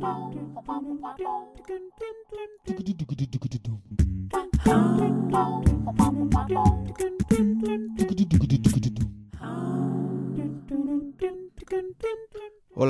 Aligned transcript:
Hola 0.00 0.30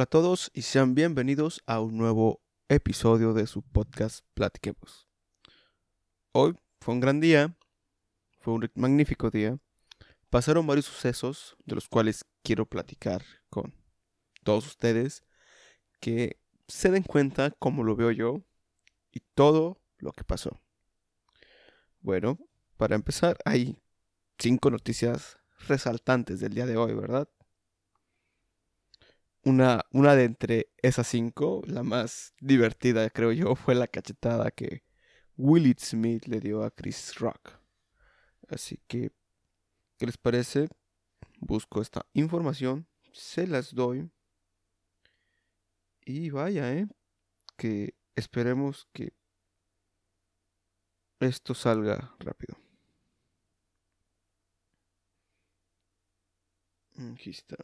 a 0.03 0.07
todos 0.07 0.51
y 0.53 0.63
sean 0.63 0.95
bienvenidos 0.95 1.63
a 1.67 1.81
un 1.81 1.97
nuevo 1.97 2.43
episodio 2.69 3.33
de 3.33 3.47
su 3.47 3.63
podcast 3.63 4.27
Platiquemos. 4.35 5.09
Hoy 6.33 6.55
fue 6.81 6.93
un 6.93 7.01
gran 7.01 7.21
día, 7.21 7.57
fue 8.41 8.53
un 8.53 8.71
magnífico 8.75 9.31
día. 9.31 9.59
Pasaron 10.29 10.67
varios 10.67 10.85
sucesos 10.85 11.57
de 11.65 11.75
los 11.75 11.89
cuales 11.89 12.27
quiero 12.43 12.67
platicar 12.67 13.25
con 13.49 13.73
todos 14.45 14.67
ustedes 14.67 15.23
que 16.01 16.39
se 16.69 16.91
den 16.91 17.03
cuenta 17.03 17.51
cómo 17.59 17.83
lo 17.83 17.97
veo 17.97 18.11
yo 18.11 18.43
y 19.11 19.21
todo 19.35 19.81
lo 19.99 20.13
que 20.13 20.23
pasó. 20.23 20.61
Bueno, 22.01 22.39
para 22.77 22.95
empezar, 22.95 23.37
hay 23.45 23.83
cinco 24.39 24.71
noticias 24.71 25.39
resaltantes 25.67 26.41
del 26.41 26.55
día 26.55 26.67
de 26.67 26.77
hoy, 26.77 26.95
¿verdad? 26.95 27.29
Una, 29.43 29.83
una 29.93 30.15
de 30.15 30.25
entre 30.25 30.71
esas 30.83 31.09
cinco, 31.09 31.63
la 31.67 31.83
más 31.83 32.35
divertida 32.41 33.09
creo 33.11 33.33
yo, 33.33 33.57
fue 33.57 33.75
la 33.75 33.87
cachetada 33.89 34.51
que 34.51 34.85
Willie 35.37 35.77
Smith 35.79 36.27
le 36.27 36.41
dio 36.41 36.63
a 36.63 36.71
Chris 36.71 37.15
Rock. 37.17 37.53
Así 38.49 38.81
que, 38.87 39.11
¿qué 39.97 40.07
les 40.07 40.19
parece? 40.19 40.69
Busco 41.41 41.81
esta 41.81 42.07
información, 42.13 42.89
se 43.13 43.47
las 43.47 43.75
doy. 43.75 44.11
Y 46.09 46.31
vaya, 46.31 46.73
¿eh? 46.73 46.87
Que 47.59 47.95
esperemos 48.17 48.89
que 48.95 49.13
esto 51.21 51.53
salga 51.53 52.17
rápido. 52.19 52.57
Aquí 57.13 57.29
está. 57.29 57.57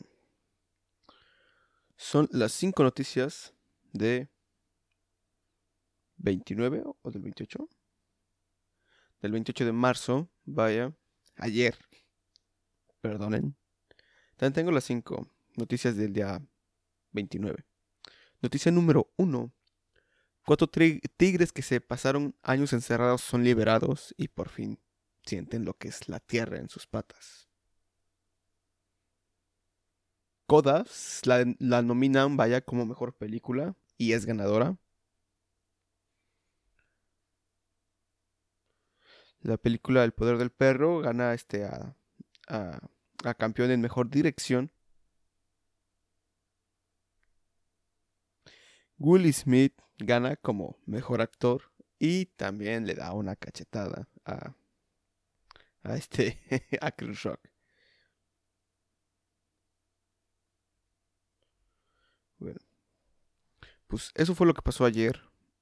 Son 1.97 2.28
las 2.33 2.53
cinco 2.53 2.83
noticias 2.83 3.55
de 3.95 4.28
29 6.19 6.83
o 7.01 7.11
del 7.11 7.23
28. 7.23 7.67
Del 9.23 9.33
28 9.33 9.64
de 9.64 9.73
marzo, 9.73 10.29
vaya, 10.45 10.95
ayer. 11.36 11.79
Perdonen. 13.01 13.56
También 14.36 14.53
tengo 14.53 14.70
las 14.70 14.84
cinco 14.84 15.31
noticias 15.56 15.97
del 15.97 16.12
día 16.12 16.47
29. 17.12 17.64
Noticia 18.45 18.70
número 18.70 19.11
1. 19.17 19.55
Cuatro 20.45 20.69
tigres 20.69 21.50
que 21.50 21.62
se 21.62 21.81
pasaron 21.81 22.37
años 22.42 22.75
encerrados 22.75 23.23
son 23.23 23.42
liberados 23.42 24.14
y 24.19 24.28
por 24.28 24.51
fin 24.51 24.78
sienten 25.25 25.64
lo 25.64 25.78
que 25.78 25.89
es 25.89 26.11
la 26.11 26.20
tierra 26.20 26.59
en 26.59 26.69
sus 26.69 26.86
patas. 26.86 27.48
Codas 30.45 31.23
la, 31.25 31.42
la 31.59 31.81
nominan, 31.81 32.36
vaya, 32.36 32.61
como 32.61 32.84
mejor 32.84 33.17
película 33.17 33.77
y 33.97 34.12
es 34.12 34.27
ganadora. 34.27 34.77
La 39.41 39.56
película 39.56 40.05
El 40.05 40.12
poder 40.12 40.36
del 40.36 40.51
perro 40.51 41.01
gana 41.01 41.33
este 41.33 41.64
a, 41.64 41.97
a 42.48 43.34
campeón 43.39 43.70
en 43.70 43.81
mejor 43.81 44.11
dirección. 44.11 44.70
Willie 48.98 49.33
Smith 49.33 49.75
gana 49.98 50.37
como 50.37 50.78
mejor 50.87 51.20
actor 51.20 51.62
y 51.98 52.27
también 52.27 52.87
le 52.87 52.95
da 52.95 53.12
una 53.12 53.36
cachetada 53.36 54.09
a, 54.25 54.55
a 55.83 55.97
este 55.97 56.41
a 56.80 56.92
Chris 56.92 57.23
Rock. 57.23 57.41
Bueno, 62.39 62.61
pues 63.86 64.11
eso 64.14 64.35
fue 64.35 64.46
lo 64.46 64.55
que 64.55 64.63
pasó 64.63 64.85
ayer 64.85 65.20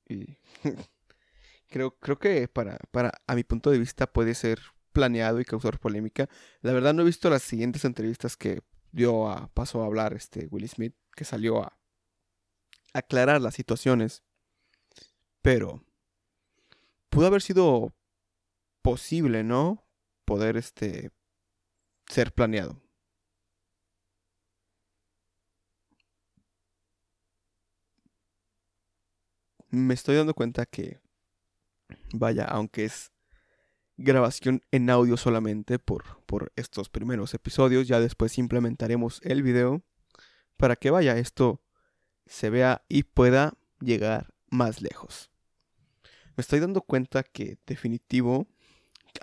y 0.08 0.36
creo, 1.68 1.96
creo 1.98 2.18
que 2.18 2.48
para, 2.48 2.78
para, 2.90 3.12
a 3.26 3.34
mi 3.34 3.44
punto 3.44 3.70
de 3.70 3.78
vista 3.78 4.12
puede 4.12 4.34
ser 4.34 4.60
planeado 4.92 5.40
y 5.40 5.44
causar 5.44 5.78
polémica. 5.78 6.28
La 6.60 6.72
verdad 6.72 6.94
no 6.94 7.02
he 7.02 7.06
visto 7.06 7.30
las 7.30 7.42
siguientes 7.42 7.84
entrevistas 7.84 8.36
que 8.36 8.62
dio 8.90 9.28
a 9.30 9.48
paso 9.54 9.82
a 9.82 9.86
hablar 9.86 10.12
este 10.14 10.46
Will 10.50 10.68
Smith, 10.68 10.94
que 11.14 11.24
salió 11.24 11.62
a 11.62 11.78
aclarar 12.92 13.40
las 13.40 13.54
situaciones. 13.54 14.22
Pero 15.42 15.84
pudo 17.10 17.26
haber 17.26 17.42
sido 17.42 17.94
posible, 18.82 19.44
¿no? 19.44 19.84
Poder 20.24 20.56
este 20.56 21.10
ser 22.08 22.32
planeado. 22.32 22.80
Me 29.70 29.94
estoy 29.94 30.16
dando 30.16 30.34
cuenta 30.34 30.66
que 30.66 31.00
vaya, 32.12 32.44
aunque 32.44 32.84
es 32.84 33.10
grabación 33.96 34.62
en 34.70 34.90
audio 34.90 35.16
solamente 35.16 35.78
por, 35.78 36.22
por 36.26 36.52
estos 36.56 36.88
primeros 36.90 37.34
episodios. 37.34 37.88
Ya 37.88 38.00
después 38.00 38.38
implementaremos 38.38 39.20
el 39.24 39.42
video 39.42 39.82
para 40.56 40.76
que 40.76 40.90
vaya 40.90 41.16
esto 41.16 41.62
se 42.26 42.50
vea 42.50 42.84
y 42.88 43.04
pueda 43.04 43.54
llegar 43.80 44.32
más 44.50 44.80
lejos. 44.80 45.30
Me 46.36 46.42
estoy 46.42 46.60
dando 46.60 46.82
cuenta 46.82 47.22
que 47.22 47.58
definitivo 47.66 48.46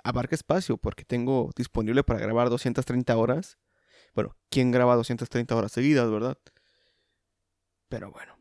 abarca 0.04 0.34
espacio 0.34 0.76
porque 0.76 1.04
tengo 1.04 1.50
disponible 1.56 2.04
para 2.04 2.20
grabar 2.20 2.50
230 2.50 3.16
horas. 3.16 3.58
Bueno, 4.14 4.36
¿quién 4.48 4.70
graba 4.70 4.96
230 4.96 5.56
horas 5.56 5.72
seguidas, 5.72 6.10
verdad? 6.10 6.38
Pero 7.88 8.10
bueno, 8.12 8.38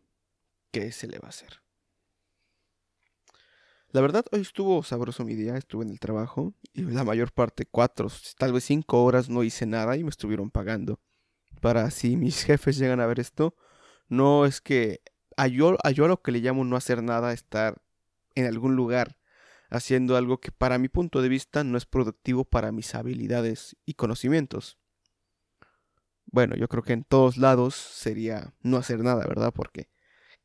¿qué 0.71 0.91
se 0.91 1.07
le 1.07 1.19
va 1.19 1.27
a 1.27 1.29
hacer? 1.29 1.61
La 3.91 4.01
verdad, 4.01 4.23
hoy 4.31 4.41
estuvo 4.41 4.83
sabroso 4.83 5.25
mi 5.25 5.33
día, 5.33 5.57
estuve 5.57 5.83
en 5.83 5.89
el 5.89 5.99
trabajo 5.99 6.53
y 6.73 6.83
la 6.83 7.03
mayor 7.03 7.31
parte, 7.31 7.65
cuatro, 7.65 8.07
tal 8.37 8.53
vez 8.53 8.63
cinco 8.65 9.03
horas 9.03 9.29
no 9.29 9.41
hice 9.41 9.65
nada 9.65 9.97
y 9.97 10.03
me 10.03 10.11
estuvieron 10.11 10.51
pagando. 10.51 10.99
Para 11.59 11.89
si 11.89 12.15
mis 12.15 12.43
jefes 12.43 12.77
llegan 12.77 12.99
a 12.99 13.07
ver 13.07 13.19
esto, 13.19 13.55
no 14.09 14.45
es 14.45 14.61
que 14.61 15.01
a 15.37 15.47
yo, 15.47 15.77
a 15.83 15.91
lo 15.91 16.21
que 16.21 16.31
le 16.31 16.39
llamo 16.39 16.65
no 16.65 16.75
hacer 16.75 17.01
nada, 17.01 17.31
estar 17.31 17.81
en 18.35 18.45
algún 18.45 18.75
lugar 18.75 19.17
haciendo 19.69 20.17
algo 20.17 20.39
que 20.39 20.51
para 20.51 20.77
mi 20.77 20.89
punto 20.89 21.21
de 21.21 21.29
vista 21.29 21.63
no 21.63 21.77
es 21.77 21.85
productivo 21.85 22.43
para 22.43 22.71
mis 22.71 22.95
habilidades 22.95 23.77
y 23.85 23.93
conocimientos. 23.93 24.77
Bueno, 26.25 26.55
yo 26.55 26.67
creo 26.67 26.83
que 26.83 26.93
en 26.93 27.03
todos 27.03 27.37
lados 27.37 27.75
sería 27.75 28.53
no 28.61 28.77
hacer 28.77 28.99
nada, 28.99 29.25
¿verdad? 29.25 29.53
Porque 29.53 29.89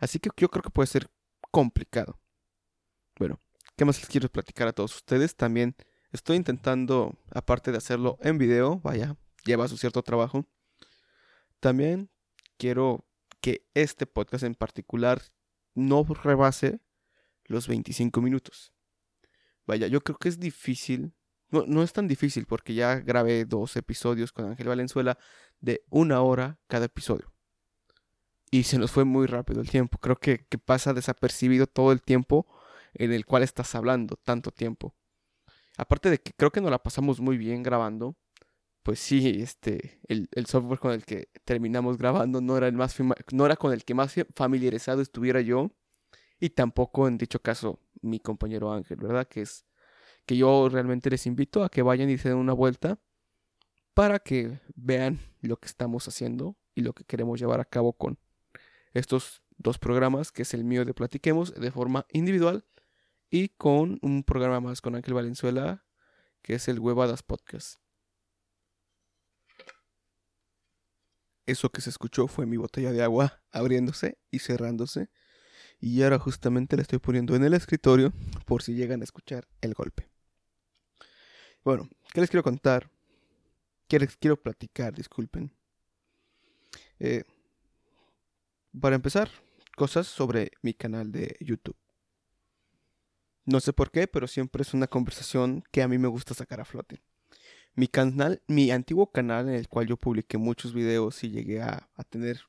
Así 0.00 0.18
que 0.18 0.30
yo 0.36 0.50
creo 0.50 0.62
que 0.62 0.70
puede 0.70 0.86
ser 0.86 1.10
complicado. 1.50 2.18
Bueno, 3.18 3.38
¿qué 3.76 3.84
más 3.84 3.98
les 3.98 4.08
quiero 4.08 4.28
platicar 4.28 4.68
a 4.68 4.72
todos 4.72 4.96
ustedes? 4.96 5.36
También 5.36 5.76
estoy 6.12 6.36
intentando, 6.36 7.18
aparte 7.30 7.72
de 7.72 7.78
hacerlo 7.78 8.18
en 8.20 8.38
video, 8.38 8.80
vaya, 8.80 9.16
lleva 9.44 9.68
su 9.68 9.76
cierto 9.76 10.02
trabajo, 10.02 10.46
también 11.60 12.10
quiero 12.58 13.06
que 13.40 13.66
este 13.74 14.06
podcast 14.06 14.44
en 14.44 14.54
particular 14.54 15.22
no 15.74 16.04
rebase 16.04 16.80
los 17.44 17.68
25 17.68 18.20
minutos. 18.20 18.72
Vaya, 19.66 19.86
yo 19.86 20.00
creo 20.00 20.18
que 20.18 20.28
es 20.28 20.38
difícil, 20.38 21.14
No, 21.50 21.64
no 21.66 21.82
es 21.82 21.92
tan 21.92 22.08
difícil 22.08 22.46
porque 22.46 22.74
ya 22.74 22.96
grabé 22.96 23.44
dos 23.44 23.76
episodios 23.76 24.32
con 24.32 24.46
Ángel 24.46 24.68
Valenzuela 24.68 25.18
de 25.60 25.84
una 25.88 26.20
hora 26.22 26.58
cada 26.66 26.86
episodio. 26.86 27.32
Y 28.50 28.64
se 28.64 28.78
nos 28.78 28.90
fue 28.90 29.04
muy 29.04 29.26
rápido 29.26 29.60
el 29.60 29.70
tiempo. 29.70 29.98
Creo 29.98 30.16
que, 30.16 30.46
que 30.46 30.58
pasa 30.58 30.94
desapercibido 30.94 31.66
todo 31.66 31.92
el 31.92 32.02
tiempo 32.02 32.46
en 32.94 33.12
el 33.12 33.26
cual 33.26 33.42
estás 33.42 33.74
hablando, 33.74 34.16
tanto 34.16 34.50
tiempo. 34.50 34.94
Aparte 35.76 36.10
de 36.10 36.18
que 36.18 36.32
creo 36.32 36.50
que 36.50 36.60
nos 36.60 36.70
la 36.70 36.82
pasamos 36.82 37.20
muy 37.20 37.36
bien 37.36 37.62
grabando, 37.62 38.16
pues 38.84 39.00
sí, 39.00 39.40
este, 39.40 39.98
el, 40.08 40.28
el, 40.32 40.44
software 40.44 40.78
con 40.78 40.92
el 40.92 41.06
que 41.06 41.30
terminamos 41.44 41.96
grabando 41.96 42.42
no 42.42 42.56
era 42.58 42.68
el 42.68 42.74
más 42.74 42.94
no 43.32 43.46
era 43.46 43.56
con 43.56 43.72
el 43.72 43.82
que 43.84 43.94
más 43.94 44.14
familiarizado 44.36 45.00
estuviera 45.00 45.40
yo 45.40 45.70
y 46.38 46.50
tampoco 46.50 47.08
en 47.08 47.16
dicho 47.16 47.40
caso 47.40 47.80
mi 48.02 48.20
compañero 48.20 48.70
Ángel, 48.72 48.98
¿verdad? 48.98 49.26
Que 49.26 49.40
es 49.40 49.64
que 50.26 50.36
yo 50.36 50.68
realmente 50.68 51.08
les 51.08 51.26
invito 51.26 51.64
a 51.64 51.70
que 51.70 51.80
vayan 51.80 52.10
y 52.10 52.18
se 52.18 52.28
den 52.28 52.36
una 52.36 52.52
vuelta 52.52 52.98
para 53.94 54.18
que 54.18 54.60
vean 54.74 55.18
lo 55.40 55.56
que 55.56 55.66
estamos 55.66 56.06
haciendo 56.06 56.58
y 56.74 56.82
lo 56.82 56.92
que 56.92 57.04
queremos 57.04 57.40
llevar 57.40 57.60
a 57.60 57.64
cabo 57.64 57.94
con 57.94 58.18
estos 58.92 59.42
dos 59.56 59.78
programas, 59.78 60.30
que 60.30 60.42
es 60.42 60.52
el 60.52 60.62
mío 60.62 60.84
de 60.84 60.92
Platiquemos 60.92 61.54
de 61.54 61.70
forma 61.70 62.06
individual 62.12 62.66
y 63.30 63.48
con 63.48 63.98
un 64.02 64.24
programa 64.24 64.60
más 64.60 64.82
con 64.82 64.94
Ángel 64.94 65.14
Valenzuela, 65.14 65.86
que 66.42 66.54
es 66.54 66.68
el 66.68 66.80
Huevadas 66.80 67.22
Podcast. 67.22 67.83
Eso 71.46 71.70
que 71.70 71.80
se 71.80 71.90
escuchó 71.90 72.26
fue 72.26 72.46
mi 72.46 72.56
botella 72.56 72.92
de 72.92 73.02
agua 73.02 73.42
abriéndose 73.50 74.18
y 74.30 74.38
cerrándose. 74.38 75.10
Y 75.80 76.02
ahora 76.02 76.18
justamente 76.18 76.76
la 76.76 76.82
estoy 76.82 76.98
poniendo 76.98 77.36
en 77.36 77.44
el 77.44 77.52
escritorio 77.52 78.12
por 78.46 78.62
si 78.62 78.74
llegan 78.74 79.02
a 79.02 79.04
escuchar 79.04 79.46
el 79.60 79.74
golpe. 79.74 80.08
Bueno, 81.62 81.88
¿qué 82.12 82.20
les 82.20 82.30
quiero 82.30 82.42
contar? 82.42 82.90
¿Qué 83.88 83.98
les 83.98 84.16
quiero 84.16 84.40
platicar? 84.40 84.94
Disculpen. 84.94 85.52
Eh, 86.98 87.24
para 88.80 88.96
empezar, 88.96 89.30
cosas 89.76 90.06
sobre 90.06 90.52
mi 90.62 90.74
canal 90.74 91.12
de 91.12 91.36
YouTube. 91.40 91.76
No 93.44 93.60
sé 93.60 93.72
por 93.74 93.90
qué, 93.90 94.06
pero 94.06 94.26
siempre 94.26 94.62
es 94.62 94.72
una 94.72 94.86
conversación 94.86 95.62
que 95.70 95.82
a 95.82 95.88
mí 95.88 95.98
me 95.98 96.08
gusta 96.08 96.32
sacar 96.32 96.60
a 96.60 96.64
flote. 96.64 97.02
Mi 97.76 97.88
canal, 97.88 98.40
mi 98.46 98.70
antiguo 98.70 99.10
canal 99.10 99.48
en 99.48 99.54
el 99.54 99.68
cual 99.68 99.88
yo 99.88 99.96
publiqué 99.96 100.38
muchos 100.38 100.72
videos 100.72 101.24
y 101.24 101.30
llegué 101.30 101.60
a, 101.60 101.88
tener 102.08 102.42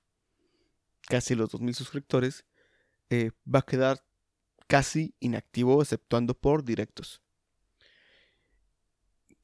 casi 1.08 1.34
los 1.34 1.50
2000 1.50 1.74
suscriptores, 1.74 2.46
eh, 3.10 3.32
va 3.52 3.60
a 3.60 3.66
quedar 3.66 4.06
casi 4.68 5.16
inactivo 5.20 5.82
exceptuando 5.82 6.36
por 6.36 6.64
directos. 6.64 7.22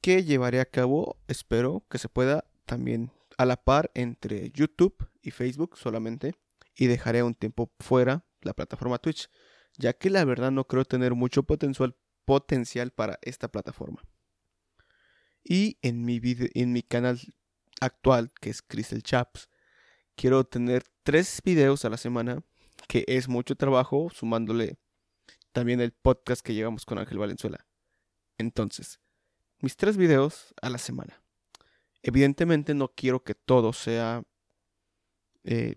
Que 0.00 0.22
llevaré 0.24 0.60
a 0.60 0.66
cabo, 0.66 1.16
espero 1.26 1.84
que 1.88 1.98
se 1.98 2.08
pueda 2.08 2.44
también 2.64 3.12
a 3.36 3.44
la 3.44 3.56
par 3.56 3.90
entre 3.94 4.50
YouTube 4.52 5.08
y 5.20 5.30
Facebook 5.32 5.76
solamente. 5.76 6.34
Y 6.74 6.86
dejaré 6.86 7.22
un 7.22 7.34
tiempo 7.34 7.70
fuera 7.80 8.24
la 8.40 8.54
plataforma 8.54 8.98
Twitch, 8.98 9.28
ya 9.76 9.92
que 9.92 10.10
la 10.10 10.24
verdad 10.24 10.50
no 10.50 10.66
creo 10.66 10.84
tener 10.84 11.14
mucho 11.14 11.42
potencial, 11.42 11.96
potencial 12.24 12.92
para 12.92 13.18
esta 13.22 13.48
plataforma. 13.48 14.02
Y 15.44 15.78
en 15.82 16.04
mi, 16.04 16.20
en 16.54 16.72
mi 16.72 16.82
canal 16.82 17.20
actual, 17.80 18.32
que 18.40 18.50
es 18.50 18.62
Crystal 18.62 19.02
Chaps, 19.02 19.48
quiero 20.14 20.44
tener 20.44 20.84
tres 21.02 21.40
videos 21.44 21.84
a 21.84 21.90
la 21.90 21.96
semana 21.96 22.42
que 22.88 23.04
es 23.08 23.28
mucho 23.28 23.56
trabajo, 23.56 24.10
sumándole 24.10 24.76
también 25.52 25.80
el 25.80 25.92
podcast 25.92 26.44
que 26.44 26.54
llevamos 26.54 26.84
con 26.84 26.98
Ángel 26.98 27.18
Valenzuela. 27.18 27.66
Entonces, 28.38 29.00
mis 29.60 29.76
tres 29.76 29.96
videos 29.96 30.54
a 30.60 30.70
la 30.70 30.78
semana. 30.78 31.22
Evidentemente 32.02 32.74
no 32.74 32.88
quiero 32.88 33.22
que 33.22 33.34
todo 33.34 33.72
sea 33.72 34.24
eh, 35.44 35.76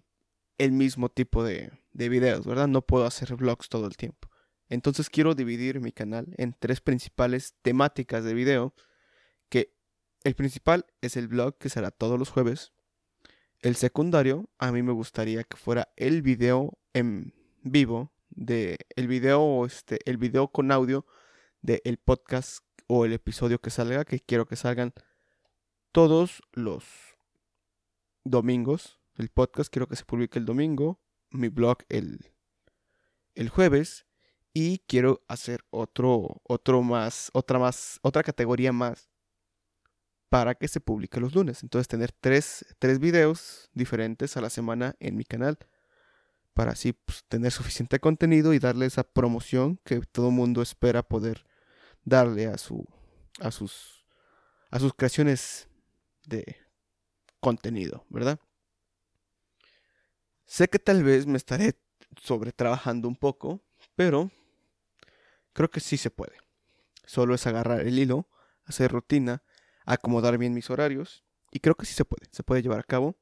el 0.57 0.71
mismo 0.71 1.09
tipo 1.09 1.43
de, 1.43 1.71
de 1.91 2.09
videos, 2.09 2.45
¿verdad? 2.45 2.67
No 2.67 2.81
puedo 2.81 3.05
hacer 3.05 3.35
vlogs 3.35 3.69
todo 3.69 3.85
el 3.85 3.95
tiempo. 3.95 4.29
Entonces 4.69 5.09
quiero 5.09 5.35
dividir 5.35 5.79
mi 5.79 5.91
canal 5.91 6.33
en 6.37 6.55
tres 6.57 6.81
principales 6.81 7.53
temáticas 7.61 8.23
de 8.23 8.33
video. 8.33 8.73
El 10.25 10.33
principal 10.33 10.87
es 11.01 11.17
el 11.17 11.27
vlog 11.27 11.55
que 11.59 11.69
será 11.69 11.91
todos 11.91 12.17
los 12.17 12.31
jueves. 12.31 12.73
El 13.59 13.75
secundario, 13.75 14.49
a 14.57 14.71
mí 14.71 14.81
me 14.81 14.91
gustaría 14.91 15.43
que 15.43 15.55
fuera 15.55 15.93
el 15.97 16.23
video 16.23 16.79
en 16.93 17.35
vivo 17.61 18.11
de 18.29 18.79
el 18.95 19.07
video 19.07 19.63
este 19.67 19.99
el 20.09 20.17
video 20.17 20.47
con 20.47 20.71
audio 20.71 21.05
del 21.61 21.79
el 21.83 21.97
podcast 21.99 22.65
o 22.87 23.05
el 23.05 23.13
episodio 23.13 23.61
que 23.61 23.69
salga, 23.69 24.03
que 24.03 24.19
quiero 24.19 24.47
que 24.47 24.55
salgan 24.55 24.93
todos 25.91 26.41
los 26.53 26.85
domingos. 28.23 28.99
El 29.17 29.29
podcast 29.29 29.71
quiero 29.71 29.87
que 29.87 29.95
se 29.95 30.05
publique 30.05 30.39
el 30.39 30.45
domingo, 30.45 30.99
mi 31.29 31.49
blog 31.49 31.83
el, 31.87 32.33
el 33.35 33.49
jueves 33.49 34.07
y 34.55 34.79
quiero 34.87 35.23
hacer 35.27 35.63
otro 35.69 36.41
otro 36.45 36.81
más, 36.81 37.29
otra 37.33 37.59
más, 37.59 37.99
otra 38.01 38.23
categoría 38.23 38.71
más 38.71 39.14
para 40.35 40.53
que 40.53 40.67
se 40.67 40.81
publique 40.81 41.21
los 41.21 41.33
lunes. 41.33 41.63
Entonces 41.63 41.87
tener 41.87 42.11
tres, 42.11 42.65
tres 42.77 42.99
videos 42.99 43.69
diferentes 43.73 44.35
a 44.35 44.41
la 44.41 44.49
semana 44.49 44.93
en 44.99 45.15
mi 45.15 45.23
canal 45.23 45.57
para 46.53 46.73
así 46.73 46.91
pues, 46.91 47.23
tener 47.29 47.53
suficiente 47.53 48.01
contenido 48.01 48.53
y 48.53 48.59
darle 48.59 48.85
esa 48.85 49.05
promoción 49.05 49.79
que 49.85 50.01
todo 50.01 50.31
mundo 50.31 50.61
espera 50.61 51.03
poder 51.03 51.45
darle 52.03 52.47
a 52.47 52.57
su 52.57 52.85
a 53.39 53.49
sus 53.49 54.05
a 54.71 54.79
sus 54.81 54.93
creaciones 54.93 55.69
de 56.27 56.57
contenido, 57.39 58.05
¿verdad? 58.09 58.37
Sé 60.45 60.67
que 60.67 60.79
tal 60.79 61.01
vez 61.01 61.27
me 61.27 61.37
estaré 61.37 61.79
sobretrabajando 62.21 63.07
un 63.07 63.15
poco, 63.15 63.63
pero 63.95 64.29
creo 65.53 65.71
que 65.71 65.79
sí 65.79 65.95
se 65.95 66.11
puede. 66.11 66.35
Solo 67.05 67.35
es 67.35 67.47
agarrar 67.47 67.87
el 67.87 67.97
hilo, 67.97 68.27
hacer 68.65 68.91
rutina, 68.91 69.41
acomodar 69.85 70.37
bien 70.37 70.53
mis 70.53 70.69
horarios 70.69 71.23
y 71.51 71.59
creo 71.59 71.75
que 71.75 71.85
sí 71.85 71.93
se 71.93 72.05
puede, 72.05 72.27
se 72.31 72.43
puede 72.43 72.61
llevar 72.61 72.79
a 72.79 72.83
cabo. 72.83 73.15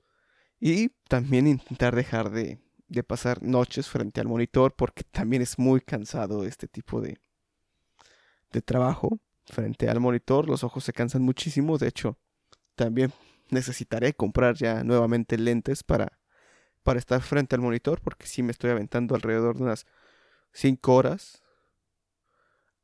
Y 0.59 0.89
también 1.09 1.45
intentar 1.47 1.95
dejar 1.95 2.29
de, 2.29 2.59
de 2.87 3.03
pasar 3.03 3.43
noches 3.43 3.89
frente 3.89 4.21
al 4.21 4.27
monitor 4.27 4.73
porque 4.75 5.03
también 5.03 5.41
es 5.41 5.59
muy 5.59 5.81
cansado 5.81 6.45
este 6.45 6.67
tipo 6.67 7.01
de, 7.01 7.19
de 8.51 8.61
trabajo 8.61 9.19
frente 9.45 9.89
al 9.89 9.99
monitor, 9.99 10.47
los 10.47 10.63
ojos 10.63 10.83
se 10.83 10.93
cansan 10.93 11.21
muchísimo, 11.21 11.77
de 11.77 11.87
hecho, 11.87 12.17
también 12.75 13.11
necesitaré 13.49 14.13
comprar 14.13 14.55
ya 14.55 14.83
nuevamente 14.83 15.37
lentes 15.37 15.83
para, 15.83 16.19
para 16.81 16.99
estar 16.99 17.21
frente 17.21 17.55
al 17.55 17.61
monitor, 17.61 18.01
porque 18.01 18.27
si 18.27 18.41
me 18.41 18.51
estoy 18.51 18.69
aventando 18.69 19.15
alrededor 19.15 19.57
de 19.57 19.63
unas 19.63 19.85
5 20.53 20.95
horas 20.95 21.43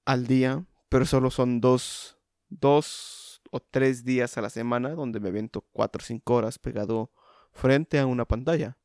al 0.06 0.28
día, 0.28 0.66
pero 0.90 1.06
solo 1.06 1.30
son 1.32 1.62
dos, 1.62 2.18
dos 2.50 3.29
o 3.52 3.60
tres 3.60 4.04
días 4.04 4.38
a 4.38 4.42
la 4.42 4.50
semana 4.50 4.90
donde 4.92 5.20
me 5.20 5.30
avento 5.30 5.62
4 5.72 6.02
o 6.02 6.06
5 6.06 6.34
horas 6.34 6.60
pegado 6.60 7.12
frente 7.52 8.00
a 8.00 8.06
una 8.06 8.26
pantalla. 8.26 8.78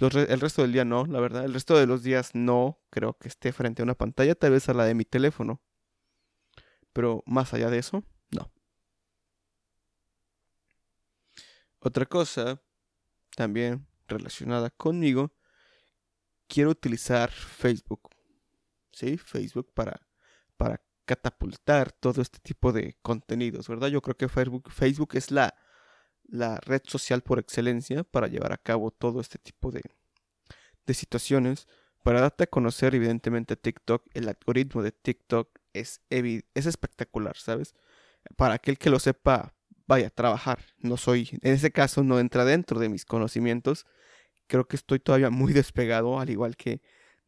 el 0.00 0.40
resto 0.40 0.62
del 0.62 0.72
día 0.72 0.84
no, 0.84 1.06
la 1.06 1.20
verdad. 1.20 1.44
El 1.44 1.54
resto 1.54 1.76
de 1.76 1.86
los 1.86 2.02
días 2.02 2.34
no 2.34 2.80
creo 2.90 3.16
que 3.18 3.28
esté 3.28 3.52
frente 3.52 3.82
a 3.82 3.84
una 3.84 3.94
pantalla, 3.94 4.34
tal 4.34 4.52
vez 4.52 4.68
a 4.68 4.74
la 4.74 4.84
de 4.84 4.94
mi 4.94 5.04
teléfono. 5.04 5.60
Pero 6.92 7.22
más 7.26 7.54
allá 7.54 7.70
de 7.70 7.78
eso, 7.78 8.04
no. 8.30 8.52
Otra 11.80 12.06
cosa, 12.06 12.62
también 13.34 13.86
relacionada 14.06 14.70
conmigo, 14.70 15.32
quiero 16.46 16.70
utilizar 16.70 17.30
Facebook. 17.30 18.10
¿Sí? 18.92 19.16
Facebook 19.16 19.72
para, 19.72 20.06
para 20.56 20.82
catapultar 21.12 21.92
todo 21.92 22.22
este 22.22 22.38
tipo 22.38 22.72
de 22.72 22.96
contenidos, 23.02 23.68
¿verdad? 23.68 23.88
Yo 23.88 24.00
creo 24.00 24.16
que 24.16 24.28
Facebook, 24.28 24.70
Facebook 24.70 25.10
es 25.12 25.30
la, 25.30 25.54
la 26.24 26.58
red 26.60 26.80
social 26.86 27.20
por 27.20 27.38
excelencia 27.38 28.02
para 28.02 28.28
llevar 28.28 28.52
a 28.54 28.56
cabo 28.56 28.90
todo 28.90 29.20
este 29.20 29.38
tipo 29.38 29.70
de, 29.70 29.82
de 30.86 30.94
situaciones. 30.94 31.68
Para 32.02 32.22
darte 32.22 32.44
a 32.44 32.46
conocer, 32.46 32.94
evidentemente, 32.94 33.56
TikTok, 33.56 34.06
el 34.14 34.26
algoritmo 34.26 34.82
de 34.82 34.92
TikTok 34.92 35.50
es, 35.74 36.00
es 36.08 36.66
espectacular, 36.66 37.36
¿sabes? 37.36 37.74
Para 38.36 38.54
aquel 38.54 38.78
que 38.78 38.88
lo 38.88 38.98
sepa, 38.98 39.54
vaya 39.86 40.06
a 40.06 40.10
trabajar. 40.10 40.64
No 40.78 40.96
soy, 40.96 41.28
en 41.42 41.52
ese 41.52 41.72
caso 41.72 42.02
no 42.02 42.18
entra 42.20 42.46
dentro 42.46 42.80
de 42.80 42.88
mis 42.88 43.04
conocimientos. 43.04 43.84
Creo 44.46 44.66
que 44.66 44.76
estoy 44.76 44.98
todavía 44.98 45.28
muy 45.28 45.52
despegado, 45.52 46.18
al 46.18 46.30
igual 46.30 46.56
que 46.56 46.80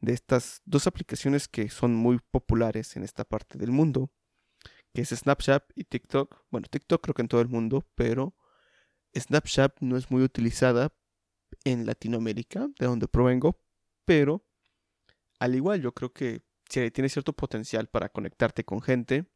de 0.05 0.13
estas 0.13 0.63
dos 0.65 0.87
aplicaciones 0.87 1.49
que 1.49 1.69
son 1.69 1.95
muy 1.95 2.19
populares 2.31 2.97
en 2.97 3.05
esta 3.05 3.25
parte 3.25 3.59
del 3.59 3.71
mundo, 3.71 4.11
que 4.93 5.03
es 5.03 5.11
Snapchat 5.11 5.65
y 5.75 5.85
TikTok. 5.85 6.45
Bueno, 6.51 6.69
TikTok 6.71 7.03
creo 7.03 7.15
que 7.15 7.23
en 7.23 7.29
todo 7.29 7.41
el 7.41 7.49
mundo, 7.49 7.87
pero 7.95 8.35
Snapchat 9.17 9.81
no 9.81 9.97
es 9.97 10.11
muy 10.11 10.23
utilizada 10.23 10.95
en 11.65 11.87
Latinoamérica, 11.87 12.69
de 12.79 12.87
donde 12.87 13.09
provengo, 13.09 13.61
pero 14.05 14.45
al 15.39 15.55
igual 15.55 15.81
yo 15.81 15.93
creo 15.93 16.13
que 16.13 16.43
tiene 16.69 17.09
cierto 17.09 17.33
potencial 17.33 17.89
para 17.89 18.09
conectarte 18.09 18.65
con 18.65 18.81
gente, 18.83 19.27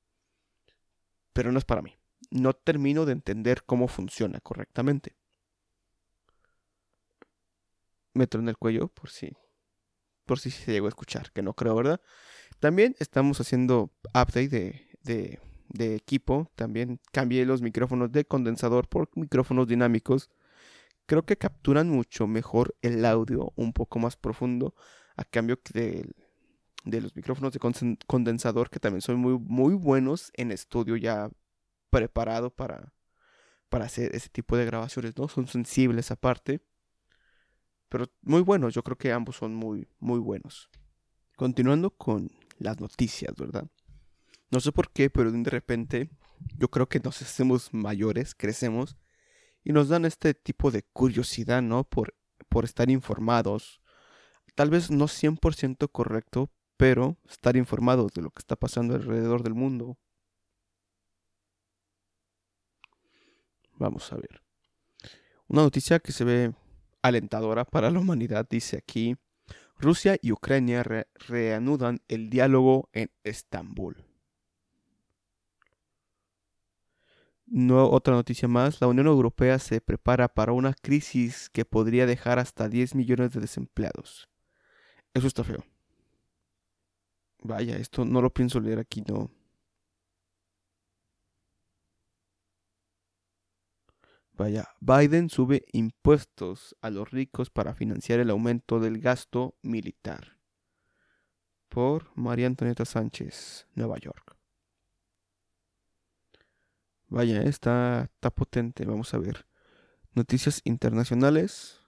pero 1.33 1.53
no 1.53 1.59
es 1.59 1.65
para 1.65 1.83
mí. 1.83 1.97
No 2.31 2.53
termino 2.53 3.07
de 3.07 3.13
entender 3.13 3.65
cómo 3.65 3.87
funciona 3.87 4.41
correctamente. 4.41 5.17
Me 8.15 8.27
en 8.31 8.49
el 8.49 8.57
cuello 8.57 8.89
por 8.89 9.11
si, 9.11 9.33
por 10.29 10.39
si 10.39 10.51
se 10.51 10.71
llegó 10.71 10.87
a 10.87 10.91
escuchar, 10.91 11.33
que 11.33 11.43
no 11.43 11.55
creo, 11.55 11.75
¿verdad? 11.75 12.01
También 12.61 12.95
estamos 13.01 13.41
haciendo 13.41 13.91
update 14.11 14.49
de, 15.03 15.41
de, 15.71 15.95
equipo. 15.97 16.53
También 16.55 17.01
cambié 17.13 17.45
los 17.47 17.63
micrófonos 17.63 18.13
de 18.13 18.25
condensador 18.25 18.89
por 18.89 19.09
micrófonos 19.17 19.67
dinámicos. 19.67 20.31
Creo 21.07 21.25
que 21.25 21.39
capturan 21.39 21.89
mucho 21.89 22.27
mejor 22.27 22.77
el 22.83 23.05
audio 23.05 23.53
un 23.57 23.73
poco 23.73 23.99
más 23.99 24.17
profundo 24.17 24.75
a 25.17 25.25
cambio 25.25 25.59
de, 25.73 26.07
de 26.85 27.01
los 27.01 27.17
micrófonos 27.17 27.53
de 27.53 27.61
condensador 28.07 28.69
que 28.69 28.81
también 28.81 29.01
son 29.01 29.17
muy, 29.17 29.39
muy 29.39 29.75
buenos 29.75 30.31
en 30.35 30.53
estudio 30.53 30.97
ya 30.97 31.31
preparado 31.91 32.51
para, 32.51 32.93
para 33.71 33.87
hacer 33.87 34.15
ese 34.15 34.29
tipo 34.29 34.57
de 34.57 34.67
grabaciones, 34.67 35.17
¿no? 35.17 35.29
Son 35.29 35.47
sensibles 35.49 36.11
aparte. 36.11 36.61
Pero 37.89 38.11
muy 38.23 38.43
buenos, 38.43 38.75
yo 38.75 38.83
creo 38.83 38.99
que 38.99 39.13
ambos 39.13 39.37
son 39.37 39.55
muy, 39.55 39.89
muy 39.99 40.19
buenos. 40.19 40.69
Continuando 41.37 41.91
con 41.91 42.31
las 42.59 42.81
noticias, 42.81 43.35
¿verdad? 43.37 43.67
No 44.51 44.61
sé 44.61 44.73
por 44.73 44.91
qué, 44.91 45.11
pero 45.11 45.31
de 45.31 45.51
repente 45.51 46.11
yo 46.57 46.69
creo 46.69 46.89
que 46.89 47.01
nos 47.01 47.21
hacemos 47.23 47.73
mayores, 47.73 48.35
crecemos 48.35 48.97
y 49.65 49.73
nos 49.73 49.89
dan 49.89 50.05
este 50.05 50.35
tipo 50.35 50.71
de 50.71 50.83
curiosidad, 50.83 51.63
¿no? 51.63 51.85
Por, 51.85 52.15
por 52.49 52.65
estar 52.65 52.91
informados. 52.91 53.81
Tal 54.55 54.71
vez 54.71 54.91
no 54.91 55.07
100% 55.07 55.91
correcto, 55.91 56.51
pero 56.77 57.17
estar 57.29 57.57
informados 57.57 58.13
de 58.13 58.23
lo 58.23 58.31
que 58.31 58.41
está 58.41 58.57
pasando 58.57 58.95
alrededor 58.95 59.43
del 59.43 59.55
mundo. 59.55 59.99
Vamos 63.75 64.13
a 64.13 64.17
ver. 64.17 64.43
Una 65.47 65.63
noticia 65.63 66.01
que 66.01 66.13
se 66.13 66.25
ve 66.25 66.53
alentadora 67.03 67.65
para 67.65 67.91
la 67.91 68.01
humanidad 68.01 68.47
dice 68.49 68.77
aquí, 68.79 69.17
Rusia 69.79 70.17
y 70.21 70.33
Ucrania 70.33 70.83
reanudan 71.15 72.01
el 72.09 72.31
diálogo 72.31 72.89
en 72.93 73.11
Estambul. 73.23 74.05
No, 77.47 77.89
otra 77.89 78.15
noticia 78.15 78.47
más, 78.47 78.81
la 78.81 78.89
Unión 78.89 79.07
Europea 79.07 79.59
se 79.59 79.81
prepara 79.81 80.29
para 80.29 80.53
una 80.53 80.75
crisis 80.75 81.49
que 81.49 81.65
podría 81.65 82.05
dejar 82.05 82.39
hasta 82.39 82.69
10 82.69 82.95
millones 82.95 83.31
de 83.31 83.41
desempleados. 83.41 84.29
Eso 85.15 85.27
está 85.27 85.45
feo. 85.45 85.65
Vaya, 87.43 87.77
esto 87.77 88.05
no 88.05 88.21
lo 88.21 88.31
pienso 88.31 88.61
leer 88.61 88.81
aquí, 88.81 89.03
no. 89.07 89.31
Vaya, 94.39 94.69
Biden 94.79 95.31
sube 95.31 95.65
impuestos 95.73 96.77
a 96.81 96.91
los 96.91 97.11
ricos 97.11 97.51
para 97.51 97.75
financiar 97.75 98.21
el 98.21 98.31
aumento 98.31 98.79
del 98.79 99.01
gasto 99.01 99.57
militar. 99.63 100.39
Por 101.69 102.13
María 102.15 102.47
Antonieta 102.47 102.85
Sánchez, 102.85 103.67
Nueva 103.75 103.99
York. 103.99 104.37
Vaya, 107.09 107.43
está, 107.43 108.05
está 108.15 108.31
potente, 108.31 108.85
vamos 108.85 109.13
a 109.13 109.19
ver. 109.19 109.45
Noticias 110.15 110.61
internacionales. 110.63 111.81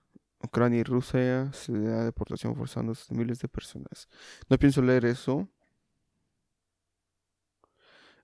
Ucrania 0.43 0.81
y 0.81 0.83
Rusia 0.83 1.53
se 1.53 1.79
da 1.79 2.05
deportación 2.05 2.57
forzando 2.57 2.95
a 2.95 3.15
miles 3.15 3.39
de 3.39 3.47
personas. 3.47 4.09
No 4.49 4.59
pienso 4.59 4.83
leer 4.83 5.05
eso. 5.05 5.49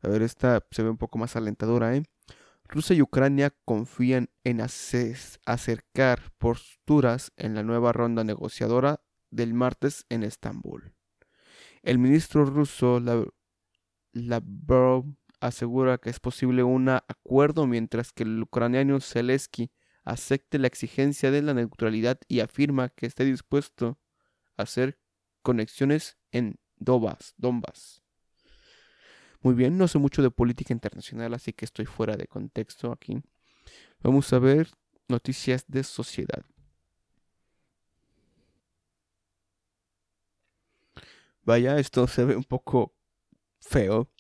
A 0.03 0.09
ver, 0.09 0.23
esta 0.23 0.67
se 0.73 0.83
ve 0.83 0.91
un 0.91 0.99
poco 0.99 1.17
más 1.17 1.37
alentadora, 1.37 1.95
¿eh? 1.95 2.03
Rusia 2.69 2.97
y 2.97 3.03
Ucrania 3.03 3.55
confían 3.65 4.31
en 4.45 4.61
acercar 4.61 6.33
posturas 6.39 7.33
en 7.37 7.55
la 7.55 7.63
nueva 7.63 7.93
ronda 7.93 8.25
negociadora 8.25 9.01
del 9.31 9.55
martes 9.55 10.05
en 10.09 10.23
Estambul. 10.23 10.95
El 11.83 11.99
ministro 11.99 12.45
ruso 12.45 13.01
Lavrov 14.13 15.05
asegura 15.41 15.99
que 15.99 16.11
es 16.11 16.21
posible 16.21 16.63
un 16.63 16.89
acuerdo 16.89 17.67
mientras 17.67 18.13
que 18.13 18.25
el 18.25 18.43
ucraniano 18.43 19.01
Zelensky 19.01 19.71
acepte 20.05 20.59
la 20.59 20.67
exigencia 20.67 21.31
de 21.31 21.43
la 21.43 21.55
neutralidad 21.55 22.19
y 22.29 22.41
afirma 22.41 22.89
que 22.89 23.07
está 23.07 23.25
dispuesto 23.25 23.99
a 24.57 24.63
hacer 24.63 24.99
conexiones 25.43 26.17
en 26.31 26.59
Donbass. 26.77 27.35
Donbass. 27.37 28.06
Muy 29.47 29.55
bien, 29.55 29.79
no 29.79 29.87
sé 29.87 30.01
mucho 30.01 30.23
de 30.23 30.33
política 30.33 30.75
internacional, 30.75 31.33
así 31.33 31.53
que 31.53 31.65
estoy 31.65 31.87
fuera 31.87 32.17
de 32.17 32.27
contexto 32.27 32.91
aquí. 32.91 33.23
Vamos 34.03 34.33
a 34.33 34.41
ver 34.41 34.71
noticias 35.07 35.65
de 35.69 35.85
sociedad. 35.85 36.45
Vaya, 41.45 41.79
esto 41.79 42.09
se 42.09 42.25
ve 42.25 42.35
un 42.35 42.43
poco 42.43 42.97
feo. 43.61 44.11